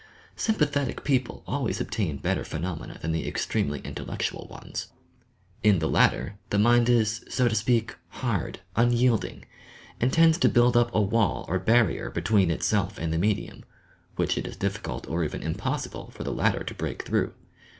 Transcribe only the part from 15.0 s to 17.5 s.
or even impossible for the latter to break through.